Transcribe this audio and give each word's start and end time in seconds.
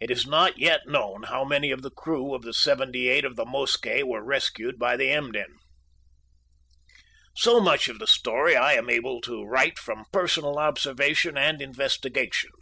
It 0.00 0.10
is 0.10 0.26
not 0.26 0.56
yet 0.56 0.88
known 0.88 1.24
how 1.24 1.44
many 1.44 1.70
of 1.70 1.82
the 1.82 1.90
crew 1.90 2.32
of 2.34 2.40
the 2.40 2.54
78 2.54 3.22
of 3.26 3.36
the 3.36 3.44
Mosquet 3.44 4.02
were 4.06 4.24
rescued 4.24 4.78
by 4.78 4.96
the 4.96 5.10
Emden. 5.10 5.58
So 7.36 7.60
much 7.60 7.86
of 7.86 7.98
the 7.98 8.06
story 8.06 8.56
I 8.56 8.72
am 8.72 8.88
able 8.88 9.20
to 9.20 9.44
write 9.44 9.78
from 9.78 10.06
personal 10.10 10.58
observation 10.58 11.36
and 11.36 11.60
investigation. 11.60 12.52